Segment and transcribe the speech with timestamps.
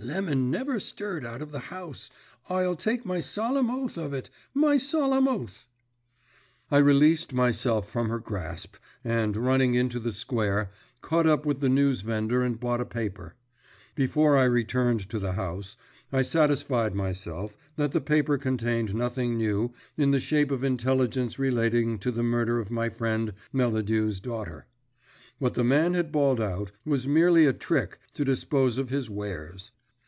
[0.00, 2.10] "Lemon never stirred out of the house.
[2.50, 5.66] I'll take my solemn oath of it my solemn oath."
[6.70, 10.70] I released myself from her grasp, and, running into the square,
[11.00, 13.34] caught up with the newsvendor and bought a paper.
[13.94, 15.74] Before I returned to the house
[16.12, 21.98] I satisfied myself that the paper contained nothing new in the shape of intelligence relating
[22.00, 24.66] to the murder of my friend Melladew's daughter.
[25.38, 29.72] What the man had bawled out was merely a trick to dispose of his wares.